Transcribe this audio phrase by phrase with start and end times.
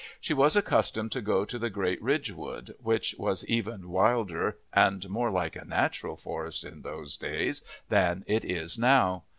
[0.19, 5.07] She was accustomed to go to the Great Ridge Wood, which was even wilder and
[5.07, 9.25] more like a natural forest in those days than it is now.